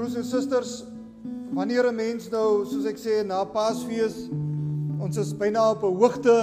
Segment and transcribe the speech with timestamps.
[0.00, 0.84] Broers en susters,
[1.52, 4.30] wanneer 'n mens nou, soos ek sê, na Paasfees,
[4.96, 6.36] ons is byna op 'n hoogte,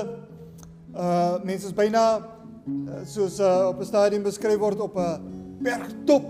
[0.93, 6.29] uh mense is byna uh, soos uh, op 'n stadium beskryf word op 'n bergtop.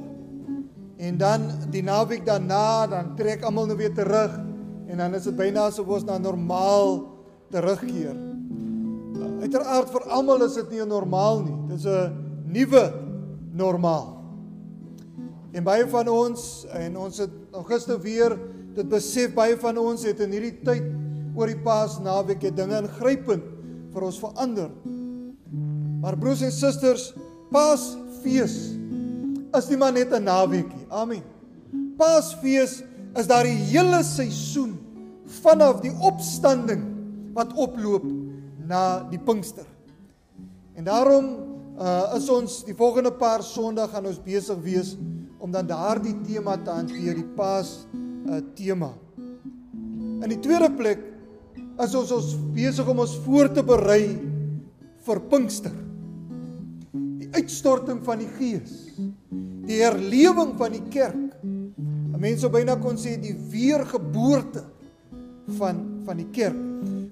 [0.98, 4.40] En dan die naweek daarna, dan trek almal nou weer terug
[4.88, 7.12] en dan is dit byna asof ons na normaal
[7.52, 8.16] terugkeer.
[9.42, 11.58] Uiteraard vir almal is dit nie normaal nie.
[11.68, 12.14] Dit is 'n
[12.46, 12.94] nuwe
[13.52, 14.17] normaal.
[15.56, 18.36] En baie van ons en ons het Augustus weer
[18.78, 20.90] dit besef baie van ons het in hierdie tyd
[21.38, 23.46] oor die Paasnaweek het dinge ingrypend
[23.94, 24.70] vir ons verander.
[26.02, 27.12] Maar broers en susters,
[27.54, 28.58] Paasfees
[29.58, 30.86] is nie maar net 'n naweekie.
[30.90, 31.24] Amen.
[31.98, 32.84] Paasfees
[33.16, 34.78] is daar die hele seisoen
[35.42, 36.84] vanaf die opstanding
[37.34, 38.04] wat oploop
[38.68, 39.66] na die Pinkster.
[40.76, 41.26] En daarom
[41.80, 44.96] uh, is ons die volgende paar Sondag gaan ons besig wees
[45.40, 47.86] om dan daardie tema te hanteer, die Paas
[48.28, 48.92] uh, tema.
[50.18, 51.04] In die tweede plek
[51.84, 54.18] is ons ons besig om ons voor te berei
[55.06, 55.76] vir Pinkster.
[57.22, 58.80] Die uitstorting van die Gees.
[59.68, 61.38] Die herlewing van die kerk.
[62.18, 64.64] Mense sou byna kon sê die weergeboorte
[65.60, 66.58] van van die kerk.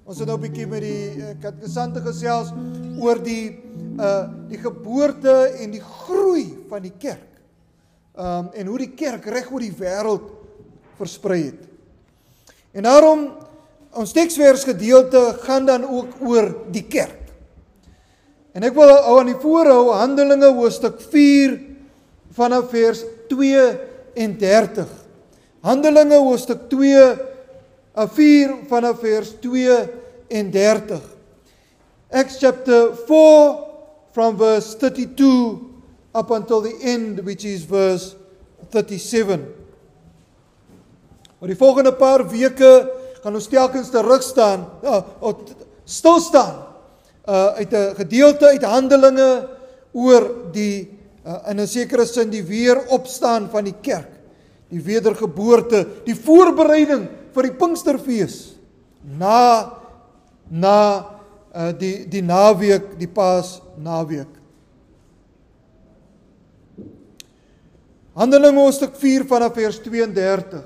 [0.06, 2.50] Ons het nou 'n bietjie met die uh, katekisante gesels
[2.98, 3.54] oor die
[4.02, 7.35] uh die geboorte en die groei van die kerk
[8.18, 10.32] um, en hoe die kerk reg oor die wêreld
[11.00, 11.62] versprei het.
[12.76, 13.28] En daarom
[13.96, 17.22] ons teksvers gedeelte gaan dan ook oor die kerk.
[18.56, 21.58] En ek wil hou aan die voorhou Handelinge hoofstuk 4
[22.36, 24.88] vanaf vers 32.
[25.66, 27.08] Handelinge hoofstuk 2
[27.96, 31.00] 4 vanaf vers 32.
[32.12, 33.56] Acts chapter 4
[34.16, 35.75] from verse 32
[36.16, 38.16] up until the end which is verse
[38.72, 39.44] 37.
[41.42, 42.72] Oor die volgende paar weke
[43.20, 45.02] gaan ons telkens terug staan, ja,
[45.86, 46.64] stil staan
[47.26, 49.50] uh uit 'n gedeelte uit Handelinge
[49.94, 50.94] oor die
[51.26, 54.12] uh, in 'n sekere sin die weeropstaan van die kerk,
[54.70, 58.56] die wedergeboorte, die voorbereiding vir die Pinksterfees
[59.18, 59.74] na
[60.50, 60.80] na
[61.56, 64.35] uh die die naweek, die Paas naweek.
[68.16, 70.64] Handelinge hoofstuk 4 vanaf vers 32.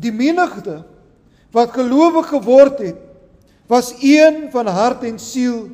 [0.00, 0.80] Die menigte
[1.54, 2.98] wat gelowig geword het,
[3.70, 5.68] was een van hart en siel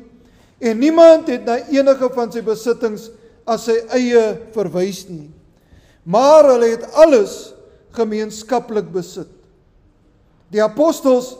[0.61, 3.07] en niemand het na enige van sy besittings
[3.49, 4.21] as sy eie
[4.53, 5.31] verwys nie.
[6.05, 7.55] Maar hulle het alles
[7.97, 9.31] gemeenskaplik besit.
[10.53, 11.33] Die apostels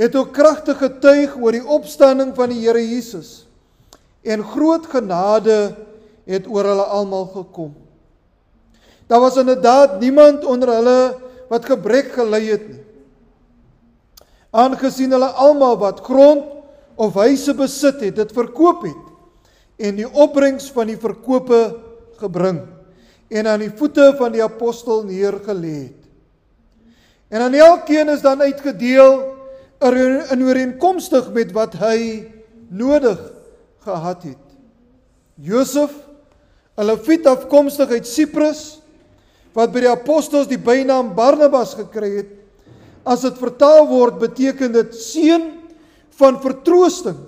[0.00, 3.49] het ook kragtig getuig oor die opstanding van die Here Jesus
[4.22, 5.74] en groot genade
[6.28, 7.72] het oor hulle almal gekom.
[9.08, 11.00] Daar was inderdaad niemand onder hulle
[11.50, 12.82] wat gebrek gely het nie.
[14.50, 16.44] Aangesien hulle almal wat grond
[17.00, 19.06] of huise besit het, dit verkoop het
[19.80, 21.60] en die opbrengs van die verkope
[22.20, 22.60] gebring
[23.30, 26.00] en aan die voete van die apostel neergelê het.
[27.30, 29.20] En aan elkeen is dan uitgedeel
[29.80, 32.26] in ooreenkomstig met wat hy
[32.68, 33.39] nodig het
[33.84, 34.44] gehad het.
[35.34, 35.90] Josef,
[36.76, 38.80] 'n Lewiet afkomstig uit Siprus,
[39.52, 42.30] wat by die apostels die bynaam Barnabas gekry het,
[43.04, 45.60] as dit vertaal word, beteken dit seun
[46.20, 47.18] van vertroosting.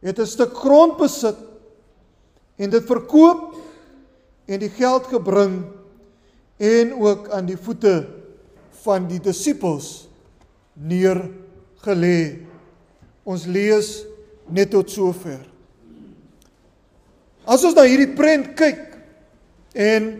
[0.00, 1.36] Het 'n stuk grond besit
[2.56, 3.54] en dit verkoop
[4.46, 5.64] en die geld gebring
[6.56, 8.06] en ook aan die voete
[8.82, 10.08] van die disippels
[10.72, 12.46] neergelê.
[13.24, 14.04] Ons lees
[14.52, 15.40] net tot sover.
[17.46, 18.82] As ons na hierdie prent kyk
[19.74, 20.10] en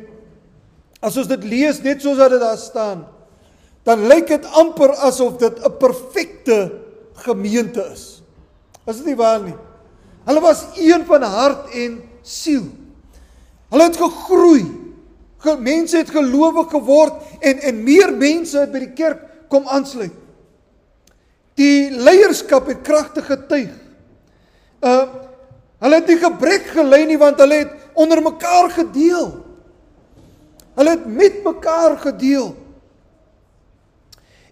[1.01, 3.05] as ons dit lees net soos wat dit daar staan,
[3.87, 6.59] dan lyk dit amper asof dit 'n perfekte
[7.25, 8.23] gemeente is.
[8.87, 9.57] Is dit nie waar nie?
[10.27, 12.69] Hulle was een van hart en siel.
[13.71, 14.65] Hulle het gegroei.
[15.59, 20.13] Mense het gelowig geword en en meer mense het by die kerk kom aansluit.
[21.55, 23.90] Die leierskap het kragtig getuig
[24.81, 25.07] Uh
[25.81, 29.31] hulle het nie gebrek gely nie want hulle het onder mekaar gedeel.
[30.77, 32.51] Hulle het met mekaar gedeel.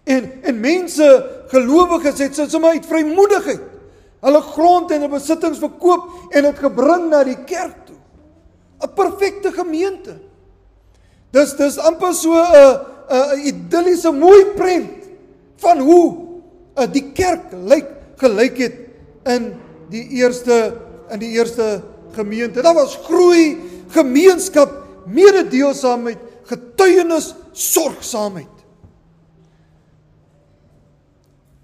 [0.09, 1.09] En en mense
[1.53, 3.69] gelowiges het sommer uit vrymoedigheid
[4.25, 7.97] hulle grond en hulle besittings verkoop en dit gebring na die kerk toe.
[8.79, 10.17] 'n Perfekte gemeente.
[11.31, 12.79] Dis dis amper so 'n
[13.09, 15.07] 'n idilliese mooi prent
[15.57, 16.05] van hoe
[16.75, 17.87] 'n uh, die kerk lyk
[18.17, 18.75] gelyk het
[19.25, 19.55] in
[19.89, 20.59] die eerste
[21.09, 21.81] in die eerste
[22.13, 22.61] gemeente.
[22.61, 23.57] Daar was groei,
[23.93, 24.71] gemeenskap,
[25.09, 28.55] mededeelsaamheid, getuienis, sorgsaamheid.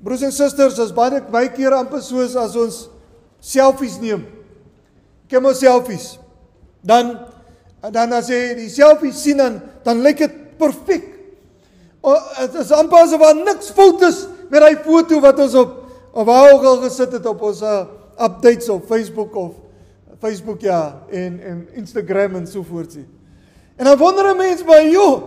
[0.06, 2.84] Broers en susters, as baie baie kere amper soos as ons
[3.42, 4.26] selfies neem.
[5.30, 6.16] Ken mos selfies.
[6.86, 7.16] Dan
[7.94, 11.10] dan as jy die selfie sien dan dan lyk dit perfek.
[12.06, 15.74] Dit is amper asof daar niks fout is met daai foto wat ons op
[16.16, 17.82] of waar ook al gesit het op ons uh,
[18.20, 19.54] updates op Facebook of
[20.20, 23.08] Facebook ja en en Instagram en so voort sien.
[23.76, 25.22] En dan wonder 'n mens by jou,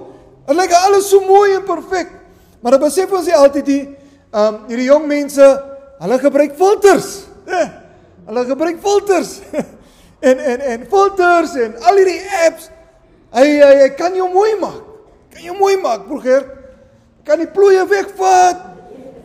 [0.47, 2.11] dit lyk alles so mooi en perfek.
[2.61, 3.97] Maar dan besef ons nie altyd die
[4.29, 5.45] Ehm um, hierdie jong mense,
[5.99, 7.23] hulle gebruik filters.
[7.49, 7.69] Eh,
[8.29, 9.39] hulle gebruik filters.
[10.29, 12.69] en en en filters en al hierdie apps.
[13.33, 14.83] Hy hy, hy kan jou mooi maak.
[15.33, 16.45] Kan jou mooi maak, broer.
[17.25, 18.61] Kan die ploeie wegvat.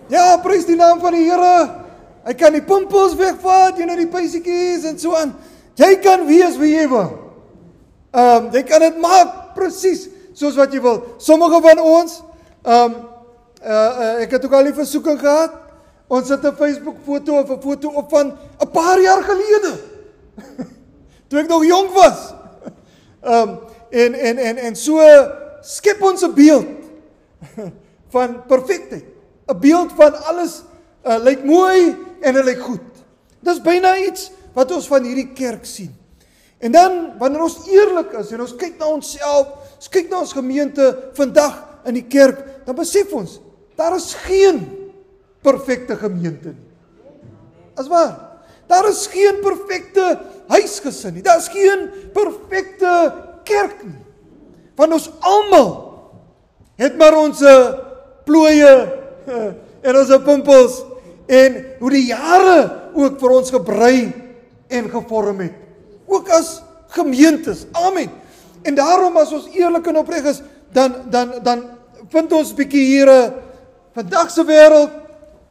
[0.07, 1.82] Ja, prys die naam van die Here.
[2.23, 5.33] Hy kan die pimpels wegvat, jy nou die pysietjies en so aan.
[5.75, 7.09] Jy kan wees wie jy wil.
[8.13, 10.05] Ehm um, jy kan dit maak presies
[10.37, 11.01] soos wat jy wil.
[11.17, 12.19] Sommige van ons
[12.63, 12.95] ehm um,
[13.63, 15.55] uh, uh, ek het ook al die versoeking gehad.
[16.07, 19.73] Ons sit 'n Facebook foto of 'n foto op van 'n paar jaar gelede.
[21.27, 22.33] Toe ek nog jonk was.
[23.23, 23.57] Ehm um,
[23.89, 24.99] en en en en so
[25.61, 26.67] skep ons 'n beeld
[28.15, 29.05] van perfektheid.
[29.47, 30.63] 'n Beeld van alles
[31.05, 33.03] uh, lyk mooi en dit lyk goed.
[33.44, 35.91] Dis byna iets wat ons van hierdie kerk sien.
[36.63, 40.35] En dan wanneer ons eerlik is en ons kyk na onsself, ons kyk na ons
[40.35, 40.85] gemeente
[41.17, 41.57] vandag
[41.89, 43.39] in die kerk, dan besef ons
[43.73, 44.59] Daar is geen
[45.41, 46.69] perfekte gemeente nie.
[47.73, 48.38] As waar?
[48.69, 51.23] Daar is geen perfekte huisgesin nie.
[51.25, 53.13] Daar is geen perfekte
[53.44, 53.97] kerk nie.
[54.77, 55.71] Want ons almal
[56.77, 57.41] het maar ons
[58.29, 58.73] plooie
[59.88, 60.79] en ons pimpels
[61.27, 63.97] en hoe die jare ook vir ons gebrei
[64.67, 65.55] en gevorm het.
[66.05, 66.61] Ook as
[66.93, 67.65] gemeentes.
[67.71, 68.11] Amen.
[68.63, 70.41] En daarom as ons eerlik en opreg is,
[70.73, 71.63] dan dan dan
[72.11, 73.33] vind ons bietjie hier 'n
[73.93, 74.91] vandag se wêreld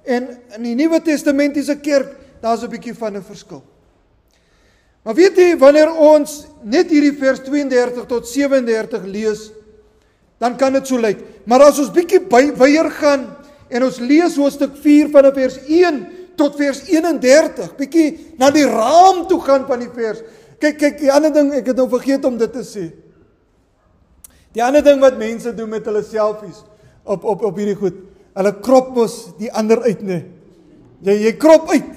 [0.04, 3.62] en in die Nuwe Testamentiese kerk, daar's 'n bietjie van 'n verskil.
[5.02, 9.50] Maar weet jy wanneer ons net hierdie vers 32 tot 37 lees,
[10.38, 11.18] dan kan dit so lyk.
[11.44, 12.20] Maar as ons bietjie
[12.56, 13.26] weier gaan
[13.72, 16.02] en ons lees hoofstuk 4 van vers 1
[16.38, 18.08] tot vers 31, bietjie
[18.40, 20.22] na die raam toe gaan van die vers.
[20.62, 22.86] Kyk, kyk, die ander ding, ek het nou vergeet om dit te sê.
[24.52, 26.60] Die ander ding wat mense doen met hulle selfies
[27.08, 27.98] op op op hierdie goed.
[28.36, 30.22] Hulle krop mos die ander uit, nee.
[31.02, 31.88] Jy jy krop uit.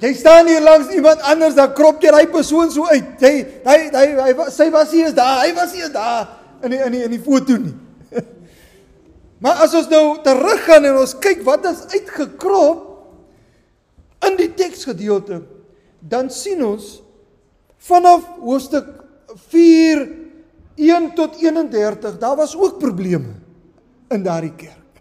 [0.00, 3.16] Jy staan hier langs iemand anders, dan krop jy daai persoon so uit.
[3.20, 3.32] Jy
[3.66, 6.28] hy hy hy sy was hier is daar, hy was hier daar
[6.64, 7.74] in die in die in die foto nie.
[9.40, 12.86] Maar as ons nou teruggaan en ons kyk wat is uitgekrop
[14.28, 15.40] in die teksgedeelte,
[16.00, 16.98] dan sien ons
[17.88, 18.86] vanaf hoofstuk
[19.48, 20.04] 4
[20.80, 23.34] 1 tot 31, daar was ook probleme
[24.10, 25.00] in daardie kerk.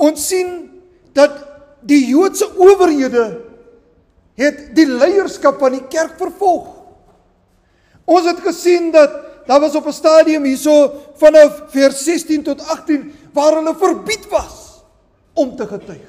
[0.00, 0.70] Ons sien
[1.12, 1.34] dat
[1.86, 3.24] die Joodse owerhede
[4.40, 6.68] het die leierskap van die kerk vervolg.
[8.08, 13.12] Ons het gesien dat daar was op 'n stadium hierso vanaf vers 16 tot 18
[13.32, 14.82] waar hulle verbied was
[15.32, 16.08] om te getuig.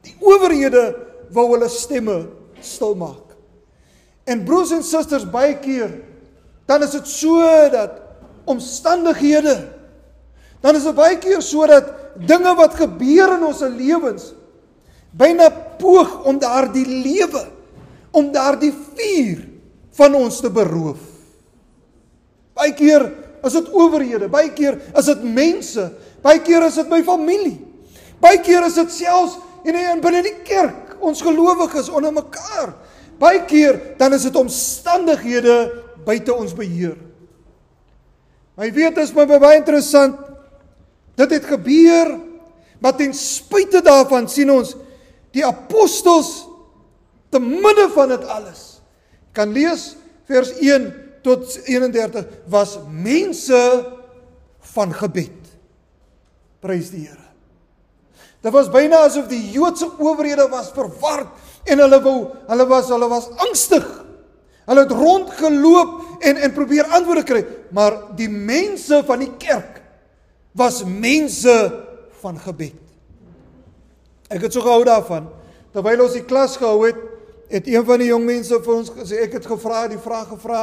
[0.00, 0.96] Die owerhede
[1.30, 2.28] wou hulle stemme
[2.60, 3.36] stil maak.
[4.24, 6.00] En broers en susters baie keer
[6.66, 7.90] dan is dit so dat
[8.44, 9.68] omstandighede
[10.60, 14.32] dan is dit baie keer sodat dinge wat gebeur in ons lewens
[15.10, 17.44] byna poog om daardie lewe
[18.12, 19.48] om daardie vuur
[19.96, 21.11] van ons te beroof.
[22.62, 23.02] Baie keer
[23.42, 25.88] is dit owerhede, baie keer is dit mense,
[26.22, 27.56] baie keer is dit my familie.
[28.22, 29.34] Baie keer is dit selfs
[29.66, 32.76] en in binne die kerk, ons gelowiges onder mekaar.
[33.18, 35.56] Baie keer dan is dit omstandighede
[36.06, 36.94] buite ons beheer.
[38.54, 40.20] My weet is my baie interessant
[41.18, 42.14] Dit het gebeur,
[42.80, 44.74] maar ten spyte daarvan sien ons
[45.32, 46.46] die apostels
[47.32, 48.62] te midde van dit alles.
[49.36, 49.92] Kan lees
[50.28, 50.88] vers 1
[51.22, 53.62] tot 31 was mense
[54.74, 55.38] van gebed.
[56.62, 57.28] Prys die Here.
[58.42, 61.30] Dit was byna asof die Joodse owerhede was verward
[61.70, 62.16] en hulle wou
[62.48, 63.86] hulle was hulle was angstig.
[64.66, 67.42] Hulle het rondgeloop en en probeer antwoorde kry,
[67.74, 69.80] maar die mense van die kerk
[70.58, 71.54] was mense
[72.22, 72.78] van gebed.
[74.30, 75.26] Ek het so gehou daarvan.
[75.72, 76.98] Terwyl ons die klas gehou het,
[77.52, 80.62] het een van die jong mense vir ons gesê ek het gevra die vraag gevra: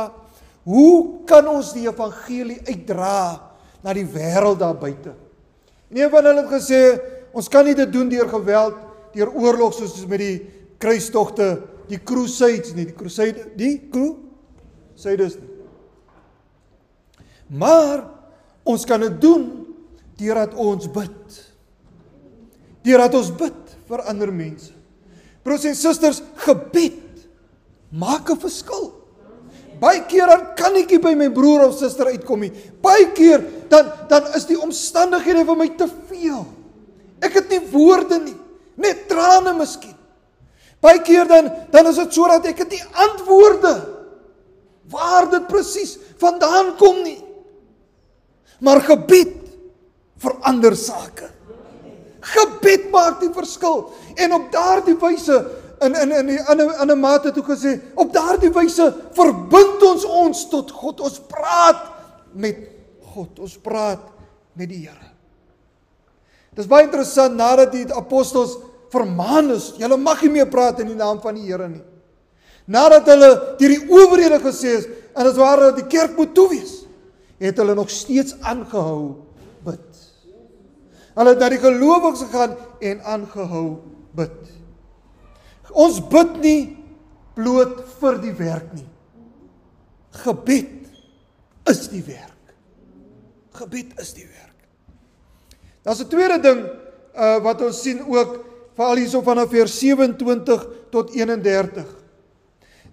[0.69, 3.41] "Hoe kan ons die evangelie uitdra
[3.81, 5.15] na die wêreld daar buite?"
[5.89, 7.01] Een van hulle het gesê:
[7.33, 8.75] "Ons kan nie dit doen deur geweld,
[9.13, 10.37] deur oorlog soos met die
[10.77, 15.55] kruistogte die crusades nie, die crusade, die crusaders nie.
[17.59, 18.05] Maar
[18.69, 19.47] ons kan dit doen
[20.19, 21.39] deurdat ons bid.
[22.85, 24.75] Deurdat ons bid vir ander mense.
[25.41, 27.25] Broers en susters, gebed
[27.89, 28.98] maak 'n verskil.
[29.79, 32.51] Baie keer dan kan ek nie by my broer of suster uitkom nie.
[32.83, 36.43] Baie keer dan dan is die omstandighede vir my te veel.
[37.23, 38.35] Ek het nie woorde nie,
[38.79, 39.95] net trane miskien.
[40.83, 43.73] Baie keer dan dan is dit sodat ek dit nie antwoorde
[44.89, 47.19] waar dit presies vandaan kom nie.
[48.59, 49.35] Maar gebed
[50.19, 51.29] verander sake.
[52.19, 53.85] Gebed maak die verskil
[54.19, 55.37] en op daardie wyse
[55.81, 60.71] in in in die ander mate toe gesê op daardie wyse verbind ons ons tot
[60.71, 61.01] God.
[61.01, 61.85] Ons praat
[62.33, 62.57] met
[63.13, 63.39] God.
[63.39, 64.03] Ons praat
[64.53, 65.13] met die Here.
[66.57, 68.57] Dis baie interessant nadat die apostels
[68.91, 71.85] vermaan is, julle mag nie meer praat in die naam van die Here nie.
[72.69, 76.47] Nadat hulle deur die owerhede gesê is en dit waar dat die kerk moet toe
[76.51, 76.73] wees,
[77.41, 79.15] het hulle nog steeds aangehou
[79.65, 80.03] bid.
[81.15, 82.55] Hulle het na die gelowiges gegaan
[82.91, 83.67] en aangehou
[84.17, 84.37] bid.
[85.71, 86.61] Ons bid nie
[87.37, 88.87] bloot vir die werk nie.
[90.23, 92.53] Gebed is die werk.
[93.59, 94.55] Gebed is die werk.
[95.83, 96.65] Daar's 'n tweede ding
[97.15, 98.45] uh wat ons sien ook
[98.75, 101.85] veral hierso vanaf vers 27 tot 31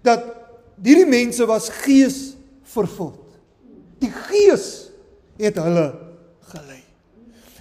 [0.03, 0.25] dat
[0.83, 3.23] hierdie mense was gees vervuld.
[3.99, 4.91] Die gees
[5.41, 5.95] het hulle
[6.53, 6.83] gelei.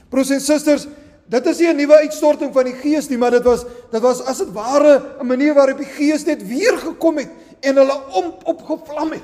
[0.10, 0.88] Broers en susters,
[1.26, 4.22] dit is nie 'n nuwe uitstorting van die gees nie, maar dit was dit was
[4.22, 7.30] as dit ware 'n manier waarop die gees net weer gekom het
[7.62, 9.24] en hulle om opgevlam het.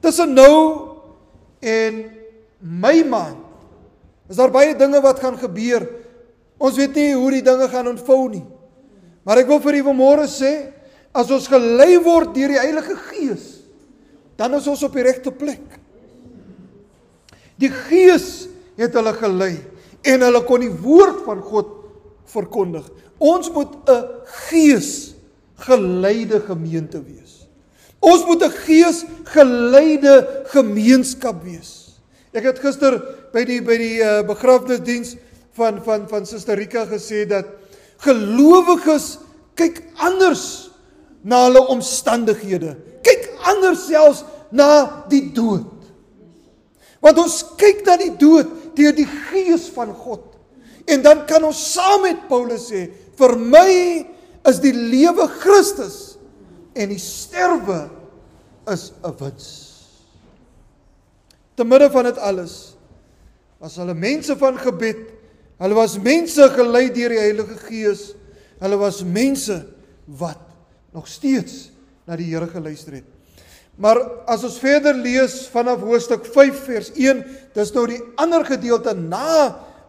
[0.00, 0.88] Tussen nou
[1.60, 2.04] en
[2.58, 3.36] my maand
[4.28, 5.88] is daar baie dinge wat gaan gebeur.
[6.58, 8.44] Ons weet nie hoe die dinge gaan ontvou nie.
[9.22, 10.72] Maar ek wil vir u vanmôre sê,
[11.12, 13.64] as ons gelei word deur die Heilige Gees,
[14.36, 15.78] dan is ons op die regte plek.
[17.56, 19.56] Die Gees het hulle gelei
[20.06, 21.72] en hulle kon die woord van God
[22.30, 22.86] verkondig.
[23.18, 24.04] Ons moet 'n
[24.48, 25.14] gees
[25.56, 27.46] geleide gemeente wees.
[28.00, 31.98] Ons moet 'n gees geleide gemeenskap wees.
[32.32, 33.00] Ek het gister
[33.32, 35.16] by die by die uh, begrafnisdiens
[35.56, 37.46] van van van Suster Rika gesê dat
[38.04, 39.18] gelowiges
[39.54, 40.70] kyk anders
[41.22, 42.76] na hulle omstandighede.
[43.02, 45.64] Kyk anders selfs na die dood.
[47.00, 50.34] Want ons kyk na die dood deur die gees van God.
[50.86, 53.70] En dan kan ons saam met Paulus sê, vir my
[54.46, 56.16] is die lewe Christus
[56.76, 57.88] en die sterwe
[58.70, 59.46] is 'n wins.
[61.56, 62.76] Te midde van dit alles
[63.58, 64.98] was hulle mense van gebed.
[65.58, 68.14] Hulle was mense gelei deur die Heilige Gees.
[68.60, 69.64] Hulle was mense
[70.04, 70.42] wat
[70.92, 71.70] nog steeds
[72.06, 73.15] na die Here geluister het.
[73.76, 77.22] Maar as ons verder lees vanaf hoofstuk 5 vers 1,
[77.56, 79.26] dis nou die ander gedeelte na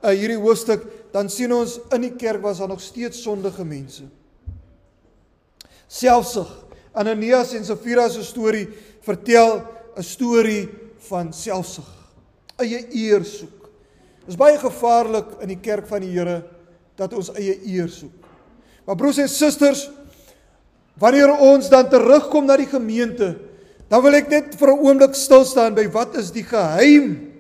[0.04, 0.84] uh, hierdie hoofstuk,
[1.16, 4.04] dan sien ons in die kerk was daar nog steeds sondige mense.
[5.88, 6.50] Selfsug.
[6.98, 8.68] Ananias en Safira se storie
[9.06, 9.62] vertel
[9.98, 10.68] 'n storie
[11.08, 11.88] van selfsug.
[12.58, 13.70] Eie eer soek.
[14.26, 16.44] Dit is baie gevaarlik in die kerk van die Here
[16.96, 18.26] dat ons eie eer soek.
[18.86, 19.90] Maar broers en susters,
[21.00, 23.36] wanneer ons dan terugkom na die gemeente,
[23.88, 27.32] Dan wil ek net vir 'n oomblik stil staan by wat is die geheim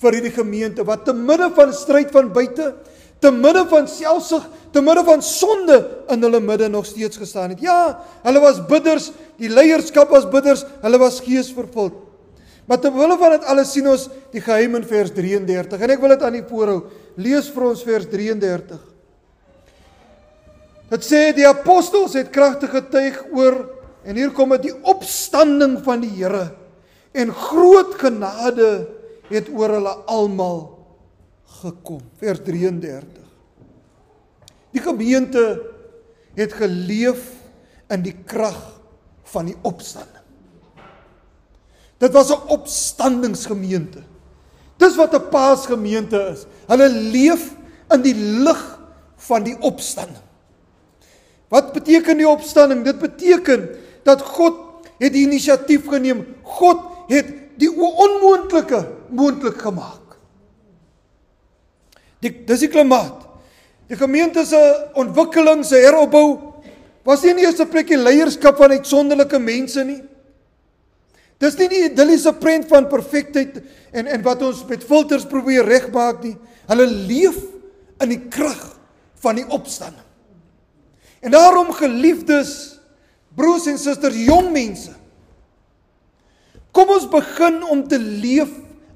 [0.00, 2.74] vir hierdie gemeente wat te midde van stryd van buite,
[3.20, 5.78] te midde van selfsug, te midde van sonde
[6.12, 7.60] in hulle midde nog steeds gestaan het.
[7.60, 11.92] Ja, hulle was bidders, die leierskap was bidders, hulle was geesvervuld.
[12.66, 16.00] Maar te wille van dit alles sien ons die geheim in vers 33 en ek
[16.00, 16.78] wil dit aan u voorhou.
[17.20, 18.80] Lees vir ons vers 33.
[20.94, 23.58] Dit sê die apostels het kragtige getuig oor
[24.04, 26.52] En hier kom dit die opstanding van die Here
[27.14, 28.68] en groot genade
[29.30, 30.58] het oor hulle almal
[31.62, 32.02] gekom.
[32.20, 33.22] Vers 33.
[34.74, 35.44] Die gemeente
[36.34, 37.30] het geleef
[37.94, 38.58] in die krag
[39.30, 40.24] van die opstanding.
[42.02, 44.02] Dit was 'n opstandingsgemeente.
[44.76, 46.44] Dis wat 'n paasgemeente is.
[46.66, 47.54] Hulle leef
[47.90, 48.78] in die lig
[49.16, 50.24] van die opstanding.
[51.48, 52.84] Wat beteken die opstanding?
[52.84, 53.68] Dit beteken
[54.04, 56.24] dat God het die inisiatief geneem.
[56.42, 56.80] God
[57.10, 57.30] het
[57.60, 58.84] die onmoontlike
[59.14, 60.16] moontlik gemaak.
[62.24, 63.24] Die dis die klimaat.
[63.90, 64.60] Die gemeente se
[64.96, 66.54] ontwikkeling, se heropbou
[67.04, 70.00] was nie in die eerste plek die leierskap van uitsonderlike mense nie.
[71.42, 73.58] Dis nie die idilliese prent van perfektheid
[73.92, 76.32] en en wat ons met filters probeer regmaak nie.
[76.70, 77.36] Hulle leef
[78.00, 78.62] in die krag
[79.20, 80.00] van die opstanding.
[81.24, 82.73] En daarom geliefdes,
[83.34, 84.92] broers en susters, jong mense.
[86.74, 88.50] Kom ons begin om te leef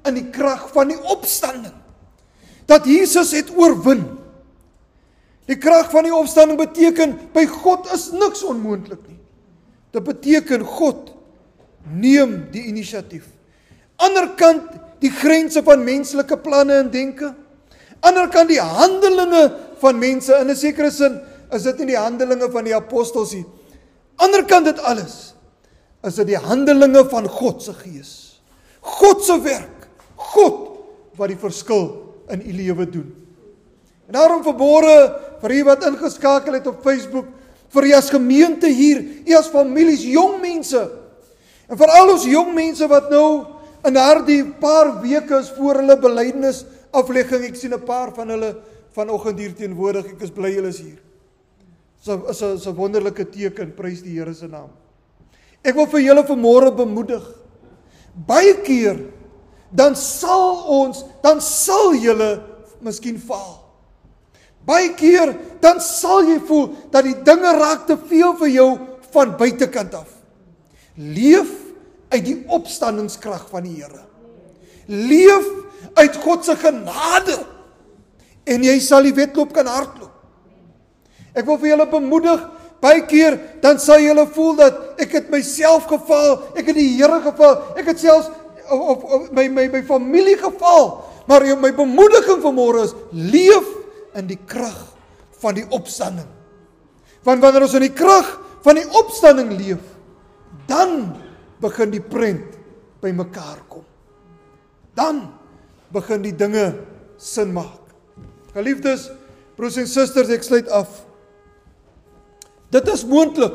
[0.07, 1.75] in die krag van die opstanding.
[2.69, 4.03] Dat Jesus het oorwin.
[5.49, 9.17] Die krag van die opstanding beteken by God is niks onmoontlik nie.
[9.95, 11.09] Dit beteken God
[11.89, 13.25] neem die inisiatief.
[13.99, 17.31] Anderkant die grense van menslike planne en denke.
[18.05, 19.47] Anderkant die handelinge
[19.81, 21.19] van mense in 'n sekere sin
[21.51, 23.45] is dit nie die handelinge van die apostels nie.
[24.19, 25.17] Anderkant dit alles
[26.07, 28.11] is dit die handelinge van God se gees.
[28.99, 29.87] God se werk.
[30.15, 30.67] God
[31.19, 31.89] wat die verskil
[32.31, 33.09] in u lewe doen.
[34.07, 34.95] En daarom verbore
[35.41, 37.27] vir u wat ingeskakel het op Facebook,
[37.69, 40.81] vir u as gemeente hier, u as families, jong mense.
[41.69, 43.27] En vir al ons jong mense wat nou
[43.85, 48.55] in daardie paar weke is voor hulle belydenis aflegging, ek sien 'n paar van hulle
[48.95, 50.05] vanoggend hier teenwoordig.
[50.05, 50.97] Ek is bly julle is hier.
[51.99, 54.69] So is 'n so wonderlike teken, prys die Here se naam.
[55.63, 57.23] Ek wil vir julle vanmôre bemoedig.
[58.15, 59.11] Baie keer
[59.71, 62.43] dan sal ons, dan sal julle
[62.81, 63.59] miskien faal.
[64.65, 68.69] Baie keer dan sal jy voel dat die dinge raak te veel vir jou
[69.11, 70.09] van buitekant af.
[70.95, 71.51] Leef
[72.09, 74.05] uit die opstandingskrag van die Here.
[74.87, 75.47] Leef
[75.95, 77.37] uit God se genade
[78.49, 80.18] en jy sal die wedloop kan hardloop.
[81.33, 82.43] Ek wil vir julle bemoedig,
[82.81, 87.19] baie keer dan sal julle voel dat ek het myself geval, ek het die Here
[87.23, 88.29] geval, ek het selfs
[88.69, 91.05] op, op my my my familie geval.
[91.29, 93.67] Maar my bemoediging vanmôre is leef
[94.17, 94.77] in die krag
[95.41, 96.27] van die opstanding.
[97.23, 98.27] Want wanneer ons in die krag
[98.65, 99.83] van die opstanding leef,
[100.67, 101.13] dan
[101.61, 102.57] begin die prent
[103.03, 103.85] by mekaar kom.
[104.97, 105.27] Dan
[105.93, 106.73] begin die dinge
[107.19, 107.77] sin maak.
[108.55, 109.09] Geliefdes,
[109.57, 110.89] broers en susters, ek sluit af.
[112.69, 113.53] Dit is moontlik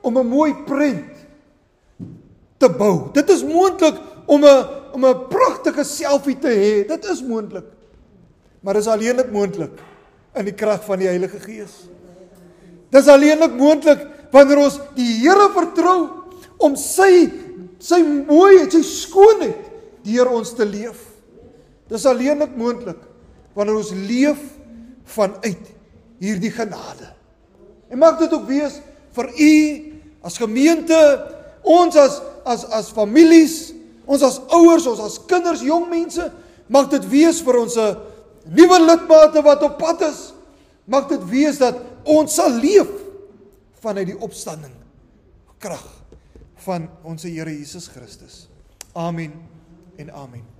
[0.00, 1.16] om 'n mooi prent
[2.58, 3.10] te bou.
[3.12, 6.86] Dit is moontlik om 'n om 'n pragtige selfie te hê.
[6.88, 7.64] Dit is moontlik.
[8.60, 9.70] Maar dit is alleenlik moontlik
[10.34, 11.88] in die krag van die Heilige Gees.
[12.90, 16.08] Dit is alleenlik moontlik wanneer ons die Here vertrou
[16.58, 17.32] om sy
[17.78, 19.68] sy mooiheid, sy skoonheid
[20.02, 20.98] deur ons te leef.
[21.88, 22.98] Dis alleenlik moontlik
[23.54, 24.40] wanneer ons leef
[25.04, 25.70] vanuit
[26.18, 27.17] hierdie genade.
[27.88, 28.80] En mag dit ook wees
[29.16, 29.52] vir u
[30.22, 30.98] as gemeente,
[31.62, 33.74] ons as as as families,
[34.08, 36.30] ons as ouers, ons as kinders, jong mense,
[36.68, 37.96] mag dit wees vir ons 'n
[38.48, 40.32] nuwe lidmate wat op pad is.
[40.84, 42.88] Mag dit wees dat ons sal leef
[43.80, 44.72] vanuit die opstanding
[45.58, 45.84] krag
[46.64, 48.48] van ons Here Jesus Christus.
[48.94, 49.32] Amen
[49.96, 50.57] en amen.